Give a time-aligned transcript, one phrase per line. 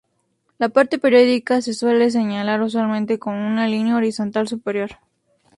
[0.57, 4.97] La parte periódica se suele señalar usualmente con una línea horizontal superior.